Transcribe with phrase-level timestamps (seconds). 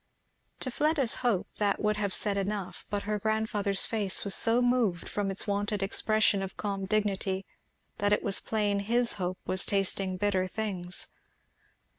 [0.61, 5.07] To Fleda's hope that would have said enough; but her grandfather's face was so moved
[5.07, 7.45] from its wonted expression of calm dignity
[7.99, 11.09] that it was plain his hope was tasting bitter things.